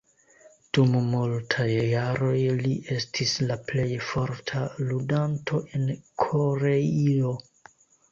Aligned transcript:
Dum 0.75 0.93
multaj 1.09 1.65
jaroj 1.89 2.39
li 2.61 2.71
estis 2.95 3.33
la 3.51 3.57
plej 3.67 3.85
forta 4.07 4.63
ludanto 4.87 5.61
en 5.81 5.85
Koreio. 6.25 7.35